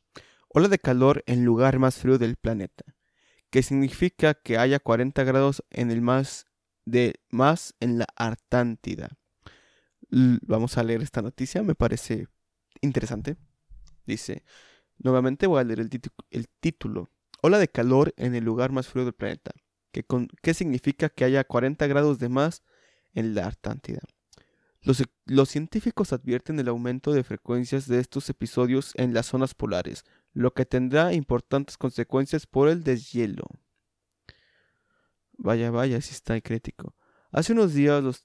Ola 0.47 0.69
de 0.69 0.79
calor 0.79 1.25
en 1.27 1.45
lugar 1.45 1.81
más 1.81 1.97
frío 1.97 2.19
del 2.19 2.37
planeta, 2.37 2.85
que 3.51 3.65
significa 3.65 4.35
que 4.35 4.59
haya 4.59 4.79
40 4.79 5.25
grados 5.25 5.65
en 5.71 5.91
el 5.91 6.03
más 6.03 6.47
de 6.85 7.15
más 7.31 7.75
en 7.81 7.99
la 7.99 8.07
Artántida. 8.15 9.19
vamos 10.09 10.79
a 10.79 10.85
leer 10.85 11.03
esta 11.03 11.21
noticia, 11.21 11.65
me 11.65 11.75
parece 11.75 12.29
interesante. 12.81 13.37
Dice, 14.07 14.45
Nuevamente 14.99 15.47
voy 15.47 15.61
a 15.61 15.65
leer 15.65 15.81
el, 15.81 16.49
título. 16.61 17.11
Ola 17.43 17.59
de 17.59 17.69
calor 17.69 18.15
en 18.17 18.35
el 18.35 18.45
lugar 18.45 18.73
más 18.73 18.89
frío 18.89 19.05
del 19.05 19.15
planeta. 19.15 19.53
¿Qué 19.93 20.55
significa 20.55 21.09
que 21.09 21.25
haya 21.25 21.45
40 21.45 21.87
grados 21.87 22.19
de 22.19 22.29
más 22.29 22.63
en 23.13 23.35
la 23.35 23.47
Artántida? 23.47 24.01
Los, 24.83 25.03
los, 25.25 25.49
científicos 25.49 26.13
advierten 26.13 26.61
el 26.61 26.69
aumento 26.69 27.13
de 27.13 27.25
frecuencias 27.25 27.89
de 27.89 27.99
estos 27.99 28.29
episodios 28.31 28.93
en 28.95 29.15
las 29.15 29.27
zonas 29.27 29.55
polares, 29.55 30.05
lo 30.33 30.53
que 30.53 30.67
tendrá 30.67 31.13
importantes 31.13 31.77
consecuencias 31.77 32.47
por 32.47 32.69
el 32.69 32.85
deshielo. 32.85 33.47
Vaya, 35.39 35.71
vaya, 35.71 36.01
si 36.01 36.13
está 36.13 36.41
crítico. 36.41 36.95
Hace 37.31 37.53
unos 37.53 37.75
días 37.75 38.03
los 38.03 38.25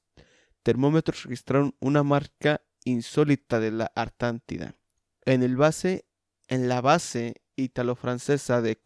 termómetros 0.64 1.24
registraron 1.24 1.76
una 1.80 2.04
marca 2.04 2.62
insólita 2.84 3.60
de 3.60 3.72
la 3.72 3.92
Artántida. 3.96 4.76
En 5.26 5.44
el 5.44 5.56
base 5.56 6.06
en 6.52 6.68
la 6.68 6.82
base 6.82 7.36
italo-francesa 7.56 8.62
de 8.62 8.78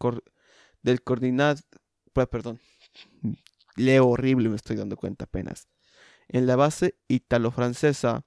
del 0.82 1.02
coordinado, 1.02 1.60
perdón, 2.12 2.60
leo 3.74 4.06
horrible, 4.06 4.48
me 4.48 4.54
estoy 4.54 4.76
dando 4.76 4.96
cuenta 4.96 5.24
apenas. 5.24 5.68
En 6.28 6.46
la 6.46 6.54
base 6.54 6.96
italo-francesa 7.08 8.24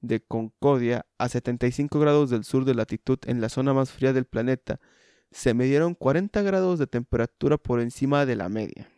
de 0.00 0.20
Concordia, 0.20 1.06
a 1.18 1.28
75 1.28 2.00
grados 2.00 2.30
del 2.30 2.42
sur 2.42 2.64
de 2.64 2.74
latitud, 2.74 3.18
en 3.26 3.40
la 3.40 3.48
zona 3.48 3.74
más 3.74 3.92
fría 3.92 4.12
del 4.12 4.24
planeta, 4.24 4.80
se 5.30 5.54
midieron 5.54 5.94
40 5.94 6.42
grados 6.42 6.80
de 6.80 6.88
temperatura 6.88 7.58
por 7.58 7.80
encima 7.80 8.26
de 8.26 8.34
la 8.34 8.48
media. 8.48 8.90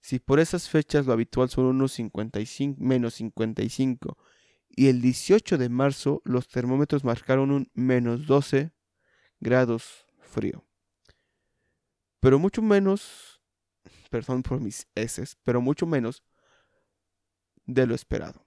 Si 0.00 0.20
por 0.20 0.38
esas 0.38 0.68
fechas 0.68 1.06
lo 1.06 1.12
habitual 1.12 1.48
son 1.48 1.64
unos 1.64 1.90
55, 1.92 2.80
menos 2.80 3.14
55, 3.14 4.16
y 4.68 4.86
el 4.86 5.00
18 5.00 5.58
de 5.58 5.68
marzo 5.70 6.22
los 6.24 6.46
termómetros 6.46 7.02
marcaron 7.02 7.50
un 7.50 7.68
menos 7.74 8.26
12 8.26 8.75
grados 9.40 10.06
frío. 10.18 10.64
Pero 12.20 12.38
mucho 12.38 12.62
menos, 12.62 13.40
perdón 14.10 14.42
por 14.42 14.60
mis 14.60 14.86
S, 14.94 15.24
pero 15.44 15.60
mucho 15.60 15.86
menos 15.86 16.22
de 17.66 17.86
lo 17.86 17.94
esperado. 17.94 18.46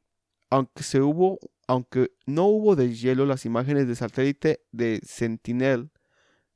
Aunque 0.50 0.84
se 0.84 1.02
hubo, 1.02 1.40
aunque 1.68 2.12
no 2.26 2.46
hubo 2.46 2.76
deshielo, 2.76 3.26
las 3.26 3.46
imágenes 3.46 3.88
de 3.88 3.96
satélite 3.96 4.66
de 4.72 5.00
Sentinel 5.06 5.92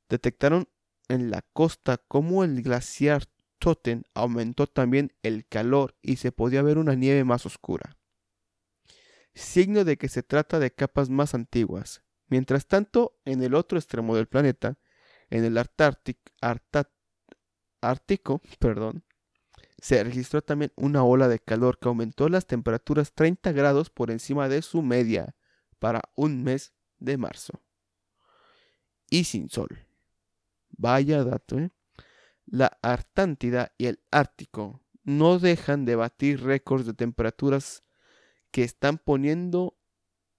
detectaron 0.10 0.68
en 1.10 1.30
la 1.30 1.44
costa 1.54 1.98
cómo 1.98 2.44
el 2.44 2.62
glaciar 2.62 3.26
Totten 3.60 4.04
aumentó 4.14 4.68
también 4.68 5.14
el 5.24 5.48
calor 5.48 5.96
y 6.02 6.18
se 6.18 6.32
podía 6.32 6.62
ver 6.62 6.78
una 6.78 6.96
nieve 6.96 7.24
más 7.24 7.46
oscura. 7.46 7.98
Signo 9.36 9.84
de 9.86 9.98
que 9.98 10.10
se 10.10 10.22
trata 10.22 10.60
de 10.60 10.72
capas 10.72 11.10
más 11.10 11.34
antiguas, 11.34 12.03
Mientras 12.28 12.68
tanto, 12.68 13.20
en 13.26 13.44
el 13.44 13.54
otro 13.54 13.78
extremo 13.78 14.16
del 14.16 14.28
planeta, 14.28 14.78
en 15.30 15.44
el 15.46 15.58
Ártico, 17.82 18.42
perdón, 18.60 19.04
se 19.80 20.04
registró 20.04 20.42
también 20.42 20.72
una 20.76 21.04
ola 21.04 21.28
de 21.28 21.40
calor 21.40 21.78
que 21.78 21.90
aumentó 21.90 22.30
las 22.30 22.48
temperaturas 22.48 23.14
30 23.14 23.52
grados 23.52 23.90
por 23.90 24.12
encima 24.12 24.48
de 24.48 24.62
su 24.62 24.82
media 24.82 25.36
para 25.80 26.02
un 26.16 26.44
mes 26.44 26.74
de 27.00 27.18
marzo. 27.18 27.62
Y 29.10 29.26
sin 29.26 29.50
sol. 29.50 29.86
Vaya 30.70 31.24
dato, 31.24 31.60
¿eh? 31.60 31.72
La 32.46 32.78
Artántida 32.82 33.74
y 33.78 33.88
el 33.88 34.02
Ártico 34.12 34.82
no 35.04 35.40
dejan 35.40 35.86
de 35.86 35.96
batir 35.96 36.44
récords 36.44 36.86
de 36.86 36.94
temperaturas 36.94 37.84
que 38.52 38.64
están 38.64 38.98
poniendo 38.98 39.78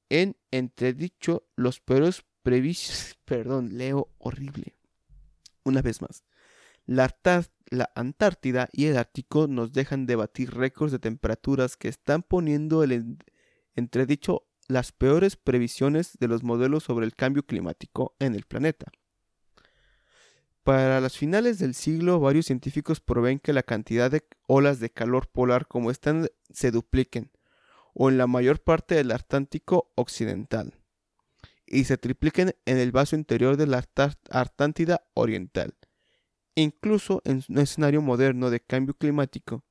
en 0.09 0.37
entredicho 0.51 1.47
los 1.57 1.81
peores 1.81 2.25
previstos, 2.43 3.19
perdón, 3.25 3.77
leo 3.79 4.11
horrible, 4.19 4.77
Una 5.65 5.83
vez 5.83 6.03
más, 6.03 6.25
la, 6.87 7.15
Antártida 7.95 8.69
y 8.73 8.87
el 8.87 8.97
Ártico 8.97 9.49
nos 9.49 9.73
dejan 9.73 10.07
de 10.07 10.17
batir 10.17 10.55
récords 10.55 10.93
de 10.93 10.99
temperaturas 10.99 11.77
que 11.77 11.89
están 11.89 12.23
poniendo 12.23 12.85
el 12.85 13.19
entredicho 13.75 14.47
las 14.69 14.93
peores 14.93 15.37
previsiones 15.37 16.17
de 16.19 16.29
los 16.29 16.43
modelos 16.43 16.85
sobre 16.85 17.07
el 17.07 17.15
cambio 17.15 17.45
climático 17.45 18.15
en 18.19 18.35
el 18.35 18.45
planeta. 18.45 18.93
Para 20.63 21.01
las 21.01 21.19
finales 21.19 21.59
del 21.59 21.75
siglo, 21.75 22.21
varios 22.21 22.47
científicos 22.47 23.01
proveen 23.01 23.39
que 23.39 23.53
la 23.53 23.63
cantidad 23.63 24.11
de 24.11 24.27
olas 24.47 24.81
de 24.81 24.91
calor 24.91 25.29
polar 25.29 25.67
como 25.67 25.91
están 25.91 26.29
se 26.51 26.71
dupliquen, 26.71 27.31
o 27.95 28.11
en 28.11 28.19
la 28.19 28.27
mayor 28.27 28.61
parte 28.61 28.95
del 28.95 29.11
Atlántico 29.13 29.93
occidental, 29.95 30.75
y 31.67 31.85
se 31.85 31.97
tripliquen 31.97 32.55
en 32.67 32.79
el 32.79 32.93
vaso 32.93 33.17
interior 33.17 33.57
de 33.57 33.67
la 33.67 33.85
Artántida 34.31 35.07
oriental, 35.15 35.75
incluso 36.55 37.23
en 37.25 37.43
un 37.49 37.59
escenario 37.59 38.03
moderno 38.03 38.51
de 38.51 38.61
cambio 38.61 38.95
climático. 38.95 39.65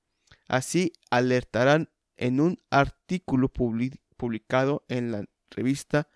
Así 0.48 0.94
alertarán 1.10 1.90
en 2.18 2.42
un 2.42 2.60
artículo 2.70 3.50
publicado 3.50 4.84
en 4.88 5.12
la 5.12 5.26
revista 5.50 6.10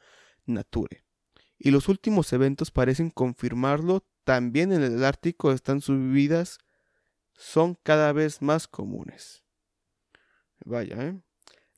Nature. 0.46 1.04
Y 1.60 1.72
los 1.72 1.90
últimos 1.90 2.32
eventos 2.34 2.72
parecen 2.72 3.10
confirmarlo 3.10 4.06
también 4.28 4.74
en 4.74 4.84
el 4.84 5.06
Ártico 5.06 5.54
están 5.54 5.80
subidas, 5.80 6.60
son 7.32 7.76
cada 7.82 8.12
vez 8.12 8.42
más 8.42 8.68
comunes. 8.68 9.46
Vaya, 10.66 10.98
¿eh? 11.02 11.22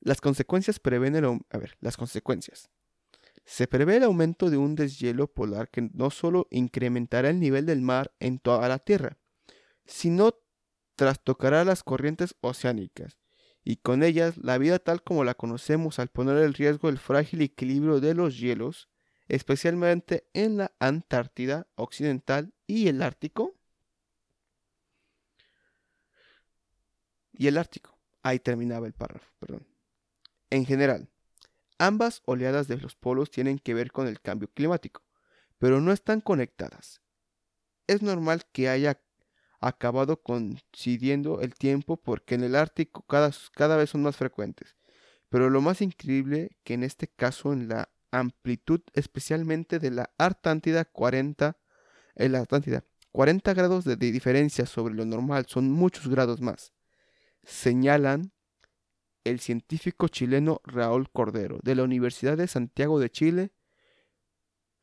Las 0.00 0.20
consecuencias 0.20 0.78
prevén 0.78 1.16
el... 1.16 1.40
Se 3.44 3.66
prevé 3.66 3.96
el 3.96 4.04
aumento 4.04 4.50
de 4.50 4.56
un 4.56 4.74
deshielo 4.74 5.26
polar 5.26 5.70
que 5.70 5.90
no 5.92 6.10
solo 6.10 6.46
incrementará 6.50 7.30
el 7.30 7.40
nivel 7.40 7.66
del 7.66 7.80
mar 7.82 8.12
en 8.20 8.38
toda 8.38 8.68
la 8.68 8.78
Tierra, 8.78 9.18
sino 9.86 10.34
trastocará 10.94 11.64
las 11.64 11.82
corrientes 11.82 12.34
oceánicas, 12.40 13.18
y 13.64 13.76
con 13.76 14.02
ellas 14.02 14.36
la 14.36 14.58
vida 14.58 14.78
tal 14.78 15.02
como 15.02 15.24
la 15.24 15.34
conocemos 15.34 15.98
al 15.98 16.08
poner 16.08 16.38
en 16.38 16.54
riesgo 16.54 16.88
el 16.88 16.98
frágil 16.98 17.42
equilibrio 17.42 18.00
de 18.00 18.14
los 18.14 18.38
hielos 18.38 18.88
especialmente 19.30 20.28
en 20.34 20.56
la 20.56 20.72
Antártida 20.80 21.68
Occidental 21.76 22.52
y 22.66 22.88
el 22.88 23.00
Ártico. 23.00 23.54
Y 27.32 27.46
el 27.46 27.56
Ártico. 27.56 27.96
Ahí 28.22 28.40
terminaba 28.40 28.86
el 28.86 28.92
párrafo, 28.92 29.32
perdón. 29.38 29.66
En 30.50 30.66
general, 30.66 31.08
ambas 31.78 32.22
oleadas 32.26 32.68
de 32.68 32.76
los 32.76 32.96
polos 32.96 33.30
tienen 33.30 33.58
que 33.58 33.74
ver 33.74 33.92
con 33.92 34.06
el 34.06 34.20
cambio 34.20 34.48
climático, 34.52 35.02
pero 35.58 35.80
no 35.80 35.92
están 35.92 36.20
conectadas. 36.20 37.00
Es 37.86 38.02
normal 38.02 38.44
que 38.52 38.68
haya 38.68 39.00
acabado 39.60 40.22
coincidiendo 40.22 41.40
el 41.40 41.54
tiempo 41.54 41.96
porque 41.98 42.34
en 42.34 42.44
el 42.44 42.56
Ártico 42.56 43.02
cada, 43.02 43.76
vez 43.76 43.90
son 43.90 44.02
más 44.02 44.16
frecuentes. 44.16 44.76
Pero 45.28 45.50
lo 45.50 45.60
más 45.60 45.80
increíble 45.80 46.56
que 46.64 46.74
en 46.74 46.82
este 46.82 47.06
caso 47.08 47.52
en 47.52 47.68
la 47.68 47.90
amplitud 48.10 48.80
especialmente 48.94 49.78
de 49.78 49.90
la 49.90 50.10
Artántida 50.18 50.84
40, 50.84 51.56
en 52.16 52.32
la 52.32 52.40
Artántida, 52.40 52.84
40 53.12 53.54
grados 53.54 53.84
de, 53.84 53.96
diferencia 53.96 54.66
sobre 54.66 54.94
lo 54.94 55.04
normal, 55.04 55.46
son 55.46 55.70
muchos 55.70 56.08
grados 56.08 56.40
más. 56.40 56.72
Señalan 57.44 58.32
el 59.24 59.40
científico 59.40 60.08
chileno 60.08 60.60
Raúl 60.64 61.10
Cordero, 61.10 61.58
de 61.62 61.74
la 61.74 61.84
Universidad 61.84 62.36
de 62.36 62.46
Santiago 62.48 62.98
de 63.00 63.10
Chile, 63.10 63.52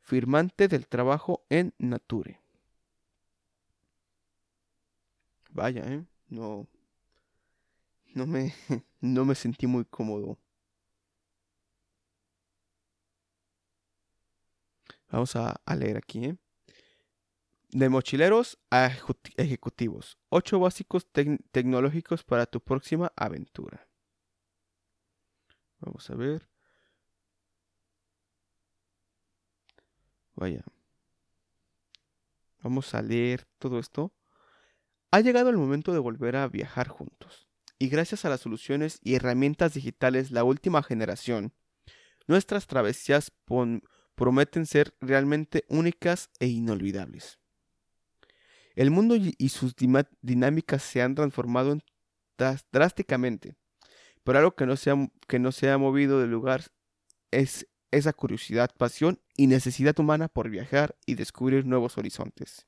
firmante 0.00 0.68
del 0.68 0.88
trabajo 0.88 1.44
en 1.48 1.74
Nature. 1.78 2.40
Vaya, 5.50 5.82
¿eh? 5.86 6.04
No, 6.28 6.66
no 8.14 8.26
me, 8.26 8.54
no 9.00 9.24
me 9.24 9.34
sentí 9.34 9.66
muy 9.66 9.84
cómodo 9.84 10.38
Vamos 15.10 15.36
a, 15.36 15.60
leer 15.74 15.96
aquí. 15.96 16.24
¿eh? 16.26 16.36
De 17.70 17.88
mochileros 17.88 18.58
a 18.70 18.90
ejecutivos. 19.36 20.18
Ocho 20.28 20.60
básicos 20.60 21.06
tecnológicos 21.50 22.24
para 22.24 22.46
tu 22.46 22.60
próxima 22.60 23.12
aventura. 23.16 23.87
Vamos 25.80 26.08
a 26.10 26.14
ver. 26.14 26.48
Vaya. 30.34 30.64
Vamos 32.62 32.94
a 32.94 33.02
leer 33.02 33.46
todo 33.58 33.78
esto. 33.78 34.12
Ha 35.10 35.20
llegado 35.20 35.50
el 35.50 35.56
momento 35.56 35.92
de 35.92 35.98
volver 35.98 36.36
a 36.36 36.48
viajar 36.48 36.88
juntos. 36.88 37.48
Y 37.78 37.88
gracias 37.88 38.24
a 38.24 38.28
las 38.28 38.40
soluciones 38.40 38.98
y 39.02 39.14
herramientas 39.14 39.74
digitales 39.74 40.32
la 40.32 40.42
última 40.42 40.82
generación, 40.82 41.54
nuestras 42.26 42.66
travesías 42.66 43.32
prometen 44.14 44.66
ser 44.66 44.94
realmente 45.00 45.64
únicas 45.68 46.30
e 46.40 46.48
inolvidables. 46.48 47.38
El 48.74 48.90
mundo 48.90 49.16
y 49.16 49.48
sus 49.48 49.74
dinámicas 50.20 50.82
se 50.82 51.02
han 51.02 51.14
transformado 51.14 51.78
drásticamente, 52.70 53.56
pero 54.28 54.40
algo 54.40 54.54
que 54.54 54.66
no, 54.66 54.76
se 54.76 54.90
ha, 54.90 55.10
que 55.26 55.38
no 55.38 55.52
se 55.52 55.70
ha 55.70 55.78
movido 55.78 56.20
del 56.20 56.30
lugar 56.30 56.64
es 57.30 57.66
esa 57.90 58.12
curiosidad, 58.12 58.70
pasión 58.76 59.22
y 59.38 59.46
necesidad 59.46 59.98
humana 59.98 60.28
por 60.28 60.50
viajar 60.50 60.98
y 61.06 61.14
descubrir 61.14 61.64
nuevos 61.64 61.96
horizontes. 61.96 62.66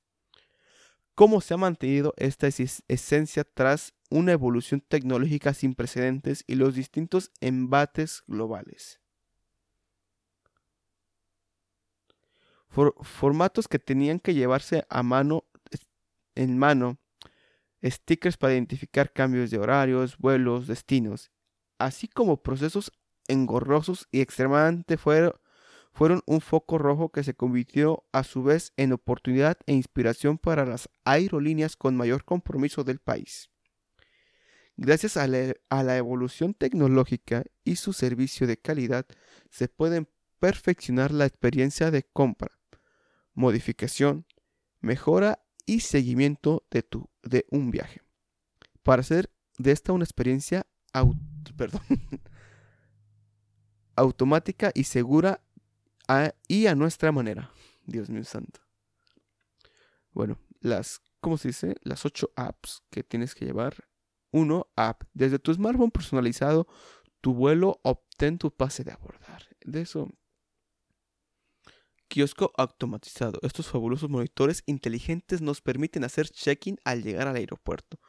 ¿Cómo 1.14 1.42
se 1.42 1.52
ha 1.52 1.58
mantenido 1.58 2.14
esta 2.16 2.48
esencia 2.48 3.44
tras 3.44 3.92
una 4.08 4.32
evolución 4.32 4.80
tecnológica 4.80 5.52
sin 5.52 5.74
precedentes 5.74 6.44
y 6.46 6.54
los 6.54 6.74
distintos 6.74 7.30
embates 7.42 8.22
globales? 8.26 8.98
formatos 12.70 13.68
que 13.68 13.78
tenían 13.78 14.18
que 14.18 14.32
llevarse 14.32 14.86
a 14.88 15.02
mano, 15.02 15.44
en 16.34 16.56
mano, 16.56 16.96
stickers 17.84 18.38
para 18.38 18.54
identificar 18.54 19.12
cambios 19.12 19.50
de 19.50 19.58
horarios, 19.58 20.16
vuelos, 20.16 20.66
destinos, 20.66 21.30
así 21.80 22.06
como 22.06 22.42
procesos 22.42 22.92
engorrosos 23.26 24.06
y 24.12 24.20
extremadamente 24.20 24.96
fueron, 24.96 25.32
fueron 25.92 26.22
un 26.26 26.40
foco 26.40 26.78
rojo 26.78 27.10
que 27.10 27.24
se 27.24 27.34
convirtió 27.34 28.04
a 28.12 28.22
su 28.22 28.42
vez 28.42 28.72
en 28.76 28.92
oportunidad 28.92 29.58
e 29.66 29.72
inspiración 29.72 30.38
para 30.38 30.64
las 30.64 30.88
aerolíneas 31.04 31.76
con 31.76 31.96
mayor 31.96 32.24
compromiso 32.24 32.84
del 32.84 33.00
país. 33.00 33.50
Gracias 34.76 35.16
a 35.16 35.26
la, 35.26 35.54
a 35.68 35.82
la 35.82 35.96
evolución 35.96 36.54
tecnológica 36.54 37.44
y 37.64 37.76
su 37.76 37.92
servicio 37.92 38.46
de 38.46 38.58
calidad, 38.58 39.06
se 39.50 39.68
pueden 39.68 40.08
perfeccionar 40.38 41.10
la 41.10 41.26
experiencia 41.26 41.90
de 41.90 42.04
compra, 42.04 42.58
modificación, 43.34 44.26
mejora 44.80 45.44
y 45.66 45.80
seguimiento 45.80 46.66
de, 46.70 46.82
tu, 46.82 47.10
de 47.22 47.46
un 47.50 47.70
viaje. 47.70 48.00
Para 48.82 49.00
hacer 49.00 49.30
de 49.58 49.72
esta 49.72 49.92
una 49.92 50.04
experiencia 50.04 50.66
automática 53.96 54.72
y 54.74 54.84
segura 54.84 55.42
y 56.48 56.66
a 56.66 56.74
nuestra 56.74 57.12
manera. 57.12 57.52
Dios 57.86 58.10
mío 58.10 58.24
santo. 58.24 58.60
Bueno, 60.12 60.38
las, 60.60 61.00
¿cómo 61.20 61.38
se 61.38 61.48
dice? 61.48 61.76
Las 61.82 62.04
ocho 62.04 62.32
apps 62.36 62.82
que 62.90 63.02
tienes 63.02 63.34
que 63.34 63.44
llevar. 63.44 63.84
Uno, 64.32 64.68
app. 64.76 65.04
Desde 65.12 65.38
tu 65.38 65.52
smartphone 65.52 65.90
personalizado, 65.90 66.66
tu 67.20 67.34
vuelo, 67.34 67.80
obtén 67.82 68.38
tu 68.38 68.50
pase 68.50 68.84
de 68.84 68.92
abordar. 68.92 69.44
De 69.64 69.82
eso 69.82 70.08
Kiosco 72.10 72.52
automatizado. 72.56 73.38
Estos 73.42 73.68
fabulosos 73.68 74.10
monitores 74.10 74.64
inteligentes 74.66 75.40
nos 75.40 75.60
permiten 75.60 76.02
hacer 76.02 76.28
check-in 76.28 76.76
al 76.84 77.04
llegar 77.04 77.28
al 77.28 77.36
aeropuerto, 77.36 78.00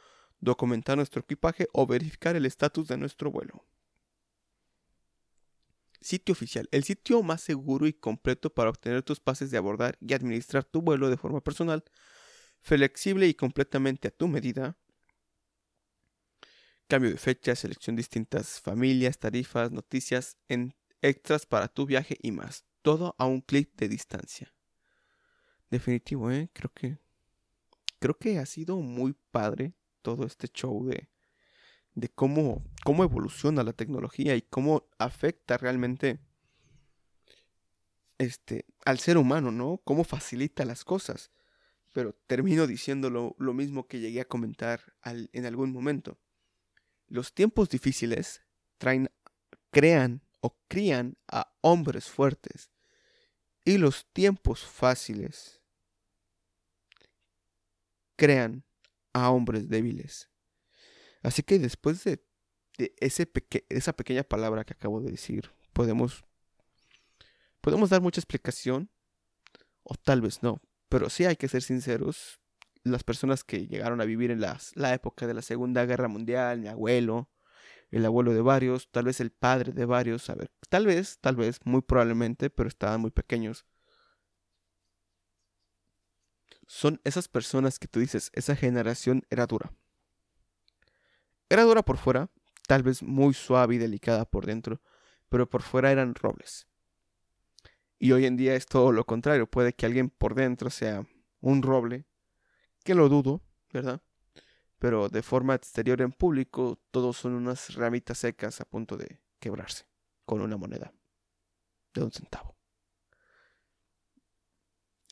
documentar 0.41 0.97
nuestro 0.97 1.21
equipaje 1.21 1.67
o 1.71 1.87
verificar 1.87 2.35
el 2.35 2.45
estatus 2.45 2.87
de 2.87 2.97
nuestro 2.97 3.31
vuelo. 3.31 3.65
Sitio 6.01 6.33
oficial. 6.33 6.67
El 6.71 6.83
sitio 6.83 7.21
más 7.21 7.41
seguro 7.41 7.85
y 7.85 7.93
completo 7.93 8.51
para 8.51 8.71
obtener 8.71 9.03
tus 9.03 9.19
pases 9.19 9.51
de 9.51 9.57
abordar 9.57 9.97
y 10.01 10.13
administrar 10.13 10.63
tu 10.63 10.81
vuelo 10.81 11.09
de 11.09 11.17
forma 11.17 11.41
personal, 11.41 11.83
flexible 12.59 13.27
y 13.27 13.35
completamente 13.35 14.07
a 14.07 14.11
tu 14.11 14.27
medida. 14.27 14.77
Cambio 16.87 17.11
de 17.11 17.17
fecha, 17.17 17.55
selección 17.55 17.95
de 17.95 18.01
distintas 18.01 18.59
familias, 18.59 19.19
tarifas, 19.19 19.71
noticias, 19.71 20.37
extras 21.01 21.45
para 21.45 21.67
tu 21.67 21.85
viaje 21.85 22.17
y 22.21 22.31
más 22.31 22.65
todo 22.81 23.15
a 23.19 23.25
un 23.25 23.41
clic 23.41 23.75
de 23.75 23.87
distancia. 23.87 24.53
Definitivo, 25.69 26.31
¿eh? 26.31 26.49
Creo 26.51 26.71
que. 26.73 26.97
Creo 27.99 28.17
que 28.17 28.39
ha 28.39 28.45
sido 28.47 28.77
muy 28.77 29.13
padre 29.29 29.75
todo 30.01 30.25
este 30.25 30.47
show 30.47 30.85
de. 30.85 31.09
de 31.93 32.09
cómo. 32.09 32.63
cómo 32.83 33.03
evoluciona 33.03 33.63
la 33.63 33.73
tecnología 33.73 34.35
y 34.35 34.41
cómo 34.41 34.89
afecta 34.97 35.57
realmente. 35.57 36.19
Este. 38.17 38.65
al 38.85 38.99
ser 38.99 39.17
humano, 39.17 39.51
¿no? 39.51 39.81
Cómo 39.83 40.03
facilita 40.03 40.65
las 40.65 40.83
cosas. 40.83 41.31
pero 41.93 42.13
termino 42.27 42.67
diciendo 42.67 43.09
lo, 43.09 43.53
mismo 43.53 43.87
que 43.87 43.99
llegué 43.99 44.21
a 44.21 44.25
comentar 44.25 44.93
en 45.03 45.45
algún 45.45 45.71
momento. 45.71 46.17
Los 47.07 47.33
tiempos 47.33 47.69
difíciles 47.69 48.41
traen, 48.77 49.11
crean 49.71 50.21
o 50.39 50.57
crían 50.67 51.17
a 51.27 51.53
hombres 51.61 52.09
fuertes 52.09 52.71
y 53.63 53.77
los 53.77 54.05
tiempos 54.11 54.65
fáciles 54.65 55.61
crean 58.15 58.63
a 59.13 59.29
hombres 59.29 59.69
débiles. 59.69 60.29
Así 61.23 61.43
que 61.43 61.59
después 61.59 62.03
de, 62.03 62.23
ese 62.97 63.31
esa 63.69 63.93
pequeña 63.93 64.23
palabra 64.23 64.63
que 64.63 64.73
acabo 64.73 65.01
de 65.01 65.11
decir, 65.11 65.51
podemos, 65.73 66.23
podemos 67.61 67.89
dar 67.89 68.01
mucha 68.01 68.19
explicación 68.19 68.89
o 69.83 69.95
tal 69.95 70.21
vez 70.21 70.41
no. 70.43 70.61
Pero 70.89 71.09
sí 71.09 71.25
hay 71.25 71.35
que 71.35 71.47
ser 71.47 71.61
sinceros. 71.61 72.39
Las 72.83 73.03
personas 73.03 73.43
que 73.43 73.67
llegaron 73.67 74.01
a 74.01 74.05
vivir 74.05 74.31
en 74.31 74.41
la 74.41 74.93
época 74.93 75.27
de 75.27 75.35
la 75.35 75.43
Segunda 75.43 75.85
Guerra 75.85 76.07
Mundial, 76.07 76.59
mi 76.59 76.67
abuelo, 76.67 77.29
el 77.91 78.05
abuelo 78.05 78.33
de 78.33 78.41
varios, 78.41 78.89
tal 78.89 79.05
vez 79.05 79.19
el 79.19 79.31
padre 79.31 79.73
de 79.73 79.85
varios, 79.85 80.29
a 80.29 80.35
ver, 80.35 80.51
tal 80.69 80.85
vez, 80.85 81.19
tal 81.19 81.35
vez, 81.35 81.59
muy 81.65 81.81
probablemente, 81.81 82.49
pero 82.49 82.69
estaban 82.69 83.01
muy 83.01 83.11
pequeños. 83.11 83.65
Son 86.73 87.01
esas 87.03 87.27
personas 87.27 87.79
que 87.79 87.89
tú 87.89 87.99
dices, 87.99 88.31
esa 88.33 88.55
generación 88.55 89.25
era 89.29 89.45
dura. 89.45 89.73
Era 91.49 91.63
dura 91.63 91.83
por 91.83 91.97
fuera, 91.97 92.29
tal 92.65 92.81
vez 92.81 93.03
muy 93.03 93.33
suave 93.33 93.75
y 93.75 93.77
delicada 93.77 94.23
por 94.23 94.45
dentro, 94.45 94.81
pero 95.27 95.49
por 95.49 95.63
fuera 95.63 95.91
eran 95.91 96.15
robles. 96.15 96.69
Y 97.99 98.13
hoy 98.13 98.25
en 98.25 98.37
día 98.37 98.55
es 98.55 98.67
todo 98.67 98.93
lo 98.93 99.05
contrario. 99.05 99.47
Puede 99.47 99.73
que 99.73 99.85
alguien 99.85 100.09
por 100.09 100.33
dentro 100.33 100.69
sea 100.69 101.05
un 101.41 101.61
roble, 101.61 102.05
que 102.85 102.95
lo 102.95 103.09
dudo, 103.09 103.43
¿verdad? 103.73 104.01
Pero 104.79 105.09
de 105.09 105.23
forma 105.23 105.55
exterior 105.55 106.01
en 106.01 106.13
público, 106.13 106.79
todos 106.91 107.17
son 107.17 107.33
unas 107.33 107.75
ramitas 107.75 108.19
secas 108.19 108.61
a 108.61 108.65
punto 108.65 108.95
de 108.95 109.19
quebrarse 109.39 109.87
con 110.23 110.39
una 110.39 110.55
moneda 110.55 110.93
de 111.93 112.01
un 112.01 112.13
centavo. 112.13 112.50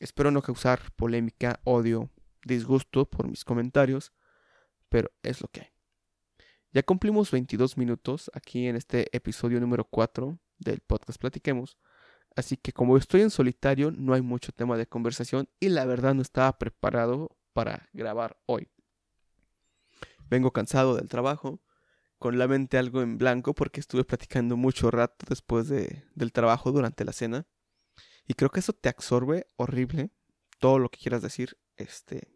Espero 0.00 0.30
no 0.30 0.42
causar 0.42 0.80
polémica, 0.96 1.60
odio, 1.64 2.10
disgusto 2.44 3.04
por 3.04 3.28
mis 3.28 3.44
comentarios, 3.44 4.12
pero 4.88 5.10
es 5.22 5.40
lo 5.40 5.48
que 5.48 5.60
hay. 5.60 5.68
Ya 6.72 6.82
cumplimos 6.82 7.30
22 7.30 7.76
minutos 7.76 8.30
aquí 8.32 8.66
en 8.66 8.76
este 8.76 9.14
episodio 9.14 9.60
número 9.60 9.84
4 9.84 10.38
del 10.58 10.80
podcast 10.80 11.20
Platiquemos. 11.20 11.78
Así 12.36 12.56
que 12.56 12.72
como 12.72 12.96
estoy 12.96 13.22
en 13.22 13.30
solitario, 13.30 13.90
no 13.90 14.14
hay 14.14 14.22
mucho 14.22 14.52
tema 14.52 14.76
de 14.76 14.86
conversación 14.86 15.48
y 15.58 15.68
la 15.68 15.84
verdad 15.84 16.14
no 16.14 16.22
estaba 16.22 16.58
preparado 16.58 17.36
para 17.52 17.88
grabar 17.92 18.40
hoy. 18.46 18.68
Vengo 20.28 20.52
cansado 20.52 20.94
del 20.94 21.08
trabajo, 21.08 21.60
con 22.18 22.38
la 22.38 22.46
mente 22.46 22.78
algo 22.78 23.02
en 23.02 23.18
blanco 23.18 23.52
porque 23.52 23.80
estuve 23.80 24.04
platicando 24.04 24.56
mucho 24.56 24.90
rato 24.90 25.26
después 25.28 25.68
de, 25.68 26.04
del 26.14 26.32
trabajo 26.32 26.70
durante 26.70 27.04
la 27.04 27.12
cena. 27.12 27.46
Y 28.30 28.34
creo 28.34 28.48
que 28.48 28.60
eso 28.60 28.72
te 28.72 28.88
absorbe 28.88 29.48
horrible 29.56 30.12
todo 30.60 30.78
lo 30.78 30.88
que 30.88 31.00
quieras 31.00 31.20
decir 31.20 31.58
este, 31.74 32.28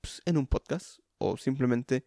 pues, 0.00 0.22
en 0.24 0.38
un 0.38 0.46
podcast 0.46 1.00
o 1.18 1.36
simplemente 1.36 2.06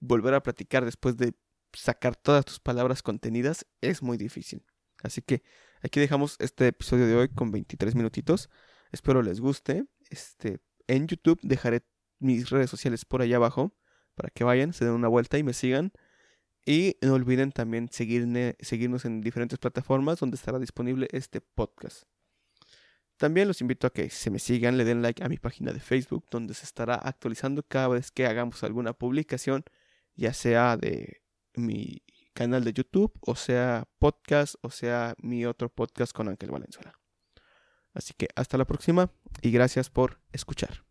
volver 0.00 0.34
a 0.34 0.42
platicar 0.42 0.84
después 0.84 1.16
de 1.16 1.34
sacar 1.72 2.16
todas 2.16 2.44
tus 2.44 2.58
palabras 2.58 3.04
contenidas 3.04 3.64
es 3.80 4.02
muy 4.02 4.16
difícil. 4.16 4.66
Así 5.04 5.22
que 5.22 5.44
aquí 5.82 6.00
dejamos 6.00 6.34
este 6.40 6.66
episodio 6.66 7.06
de 7.06 7.14
hoy 7.14 7.28
con 7.28 7.52
23 7.52 7.94
minutitos. 7.94 8.50
Espero 8.90 9.22
les 9.22 9.38
guste. 9.38 9.86
Este, 10.10 10.58
en 10.88 11.06
YouTube 11.06 11.38
dejaré 11.44 11.86
mis 12.18 12.50
redes 12.50 12.70
sociales 12.70 13.04
por 13.04 13.22
allá 13.22 13.36
abajo 13.36 13.72
para 14.16 14.30
que 14.30 14.42
vayan, 14.42 14.72
se 14.72 14.84
den 14.84 14.94
una 14.94 15.06
vuelta 15.06 15.38
y 15.38 15.44
me 15.44 15.52
sigan. 15.52 15.92
Y 16.64 16.96
no 17.02 17.14
olviden 17.14 17.52
también 17.52 17.88
seguirme, 17.88 18.56
seguirnos 18.58 19.04
en 19.04 19.20
diferentes 19.20 19.60
plataformas 19.60 20.18
donde 20.18 20.34
estará 20.34 20.58
disponible 20.58 21.06
este 21.12 21.40
podcast. 21.40 22.02
También 23.16 23.48
los 23.48 23.60
invito 23.60 23.86
a 23.86 23.92
que 23.92 24.10
se 24.10 24.30
me 24.30 24.38
sigan, 24.38 24.76
le 24.76 24.84
den 24.84 25.00
like 25.00 25.24
a 25.24 25.28
mi 25.28 25.38
página 25.38 25.72
de 25.72 25.80
Facebook, 25.80 26.26
donde 26.30 26.52
se 26.54 26.64
estará 26.64 26.96
actualizando 26.96 27.62
cada 27.62 27.88
vez 27.88 28.10
que 28.10 28.26
hagamos 28.26 28.62
alguna 28.62 28.92
publicación, 28.92 29.64
ya 30.14 30.34
sea 30.34 30.76
de 30.76 31.22
mi 31.54 32.02
canal 32.34 32.64
de 32.64 32.74
YouTube, 32.74 33.12
o 33.22 33.34
sea 33.34 33.88
podcast, 33.98 34.56
o 34.60 34.70
sea 34.70 35.14
mi 35.22 35.46
otro 35.46 35.70
podcast 35.70 36.12
con 36.12 36.28
Ángel 36.28 36.50
Valenzuela. 36.50 36.92
Así 37.94 38.12
que 38.12 38.28
hasta 38.36 38.58
la 38.58 38.66
próxima 38.66 39.10
y 39.40 39.50
gracias 39.50 39.88
por 39.88 40.20
escuchar. 40.32 40.84